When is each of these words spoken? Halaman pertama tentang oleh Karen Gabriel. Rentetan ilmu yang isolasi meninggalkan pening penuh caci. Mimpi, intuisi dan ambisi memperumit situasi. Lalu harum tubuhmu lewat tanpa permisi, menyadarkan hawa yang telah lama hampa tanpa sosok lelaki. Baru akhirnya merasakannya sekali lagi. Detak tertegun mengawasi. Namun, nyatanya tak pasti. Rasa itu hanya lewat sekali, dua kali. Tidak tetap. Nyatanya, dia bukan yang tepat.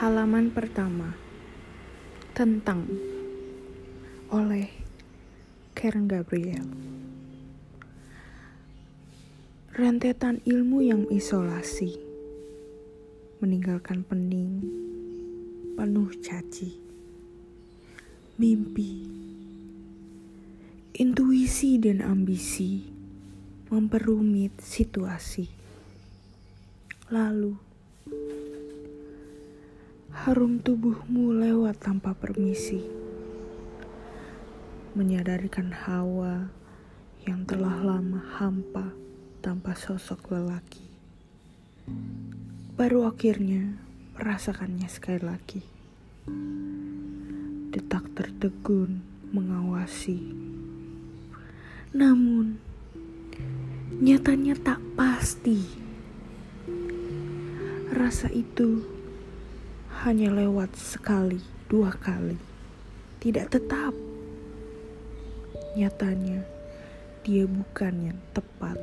Halaman 0.00 0.48
pertama 0.48 1.12
tentang 2.32 2.88
oleh 4.32 4.72
Karen 5.76 6.08
Gabriel. 6.08 6.64
Rentetan 9.76 10.40
ilmu 10.48 10.80
yang 10.80 11.04
isolasi 11.12 12.00
meninggalkan 13.44 14.08
pening 14.08 14.64
penuh 15.76 16.08
caci. 16.24 16.80
Mimpi, 18.40 19.04
intuisi 20.96 21.76
dan 21.76 22.00
ambisi 22.00 22.88
memperumit 23.68 24.56
situasi. 24.64 25.44
Lalu 27.12 27.68
harum 30.26 30.58
tubuhmu 30.58 31.30
lewat 31.30 31.78
tanpa 31.78 32.10
permisi, 32.10 32.82
menyadarkan 34.98 35.70
hawa 35.70 36.50
yang 37.22 37.46
telah 37.46 37.78
lama 37.86 38.18
hampa 38.34 38.90
tanpa 39.38 39.78
sosok 39.78 40.34
lelaki. 40.34 40.82
Baru 42.74 43.06
akhirnya 43.06 43.78
merasakannya 44.18 44.90
sekali 44.90 45.22
lagi. 45.22 45.62
Detak 47.70 48.10
tertegun 48.18 48.98
mengawasi. 49.30 50.18
Namun, 51.94 52.58
nyatanya 54.02 54.58
tak 54.58 54.82
pasti. 54.98 55.62
Rasa 57.94 58.26
itu 58.34 58.97
hanya 60.06 60.30
lewat 60.30 60.78
sekali, 60.78 61.42
dua 61.66 61.90
kali. 61.90 62.38
Tidak 63.18 63.50
tetap. 63.50 63.90
Nyatanya, 65.74 66.46
dia 67.26 67.42
bukan 67.50 68.14
yang 68.14 68.20
tepat. 68.30 68.78